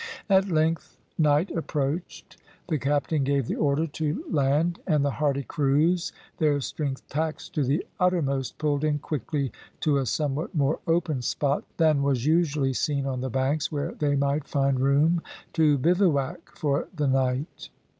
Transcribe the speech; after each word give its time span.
At 0.31 0.49
length 0.49 0.97
night 1.19 1.51
approached; 1.51 2.37
the 2.69 2.79
captain 2.79 3.23
gave 3.23 3.45
the 3.45 3.55
order 3.55 3.85
to 3.85 4.23
land, 4.31 4.79
and 4.87 5.05
the 5.05 5.11
hardy 5.11 5.43
crews, 5.43 6.11
their 6.39 6.59
strength 6.59 7.07
taxed 7.07 7.53
to 7.53 7.63
the 7.63 7.85
uttermost, 7.99 8.57
pulled 8.57 8.83
in 8.83 8.97
quickly 8.97 9.51
to 9.81 9.97
a 9.99 10.07
somewhat 10.07 10.55
more 10.55 10.79
open 10.87 11.21
spot 11.21 11.65
than 11.77 12.01
was 12.01 12.25
usually 12.25 12.73
seen 12.73 13.05
on 13.05 13.21
the 13.21 13.29
banks, 13.29 13.71
where 13.71 13.91
they 13.91 14.15
might 14.15 14.47
find 14.47 14.79
room 14.79 15.21
to 15.53 15.77
bivouac 15.77 16.49
for 16.57 16.87
the 16.95 17.05
night. 17.05 17.69